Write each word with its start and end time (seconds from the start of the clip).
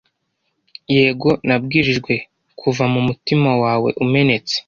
Yego… 0.95 1.29
Nabwirijwe 1.47 2.13
kuva 2.59 2.83
mu 2.93 2.99
mutima 3.07 3.49
wawe 3.63 3.89
umenetse; 4.03 4.55